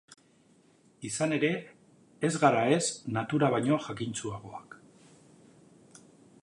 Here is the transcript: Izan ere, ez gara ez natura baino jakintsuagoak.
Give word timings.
Izan 1.09 1.35
ere, 1.37 1.51
ez 2.29 2.31
gara 2.45 2.63
ez 2.77 2.81
natura 3.19 3.51
baino 3.59 3.79
jakintsuagoak. 3.89 4.81